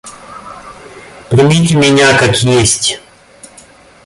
Примите 1.29 1.75
меня, 1.75 2.17
как 2.17 2.35
есть. 2.41 2.99